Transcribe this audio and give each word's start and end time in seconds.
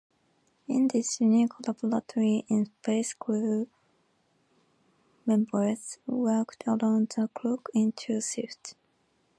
In 0.67 0.87
this 0.87 1.21
unique 1.21 1.51
laboratory 1.67 2.43
in 2.47 2.65
space, 2.65 3.13
crew 3.13 3.67
members 5.27 5.99
worked 6.07 6.63
around-the-clock 6.67 7.69
in 7.75 7.91
two 7.91 8.19
shifts. 8.19 8.73